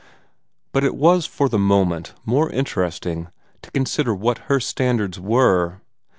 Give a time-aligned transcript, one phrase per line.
[0.71, 3.27] But it was for the moment more interesting
[3.61, 5.79] to wonder what her standards were.